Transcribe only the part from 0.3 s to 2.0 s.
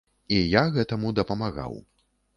І я гэтаму дапамагаў.